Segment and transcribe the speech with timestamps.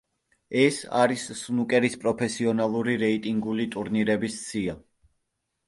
[0.61, 4.79] ეს არის სნუკერის პროფესიონალური რეიტინგული ტურნირების სია.